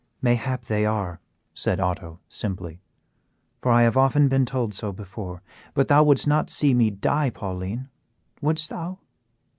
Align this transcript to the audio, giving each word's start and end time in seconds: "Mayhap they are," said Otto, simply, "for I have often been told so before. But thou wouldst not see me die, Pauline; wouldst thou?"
"Mayhap 0.19 0.63
they 0.63 0.83
are," 0.83 1.19
said 1.53 1.79
Otto, 1.79 2.19
simply, 2.27 2.81
"for 3.61 3.71
I 3.71 3.83
have 3.83 3.95
often 3.95 4.29
been 4.29 4.47
told 4.47 4.73
so 4.73 4.91
before. 4.91 5.43
But 5.75 5.89
thou 5.89 6.01
wouldst 6.01 6.25
not 6.25 6.49
see 6.49 6.73
me 6.73 6.89
die, 6.89 7.29
Pauline; 7.29 7.87
wouldst 8.41 8.71
thou?" 8.71 8.97